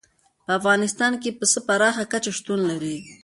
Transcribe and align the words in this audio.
په 0.45 0.51
افغانستان 0.59 1.11
کې 1.21 1.29
پسه 1.39 1.59
په 1.63 1.65
پراخه 1.67 2.03
کچه 2.11 2.31
شتون 2.37 2.59
لري. 2.69 2.97